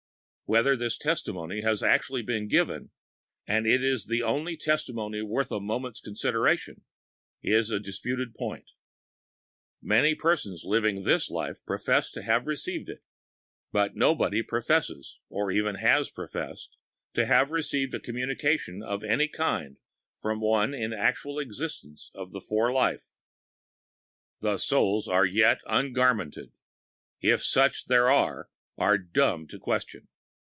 Whether 0.51 0.75
this 0.75 0.97
testimony 0.97 1.61
has 1.61 1.81
actually 1.81 2.23
been 2.23 2.49
given—and 2.49 3.65
it 3.65 3.81
is 3.81 4.07
the 4.07 4.21
only 4.21 4.57
testimony 4.57 5.21
worth 5.21 5.49
a 5.49 5.61
moment's 5.61 6.01
consideration—is 6.01 7.71
a 7.71 7.79
disputed 7.79 8.35
point 8.35 8.69
Many 9.81 10.13
persons 10.13 10.65
while 10.65 10.71
living 10.71 11.03
this 11.03 11.29
life 11.29 11.59
have 11.59 11.65
professed 11.65 12.13
to 12.15 12.23
have 12.23 12.47
received 12.47 12.89
it. 12.89 13.01
But 13.71 13.95
nobody 13.95 14.43
professes, 14.43 15.19
or 15.29 15.53
ever 15.53 15.77
has 15.77 16.09
professed, 16.09 16.75
to 17.13 17.25
have 17.27 17.51
received 17.51 17.93
a 17.93 17.99
communication 18.01 18.83
of 18.83 19.05
any 19.05 19.29
kind 19.29 19.77
from 20.21 20.41
one 20.41 20.73
in 20.73 20.91
actual 20.91 21.39
experience 21.39 22.11
of 22.13 22.33
the 22.33 22.41
fore 22.41 22.73
life. 22.73 23.05
"The 24.41 24.57
souls 24.57 25.07
as 25.07 25.31
yet 25.31 25.59
ungarmented," 25.65 26.51
if 27.21 27.41
such 27.41 27.85
there 27.85 28.09
are, 28.11 28.49
are 28.77 28.97
dumb 28.97 29.47
to 29.47 29.57
question. 29.57 30.09